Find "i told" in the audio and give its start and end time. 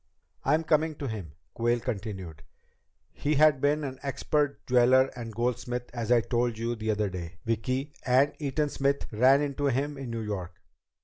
6.11-6.57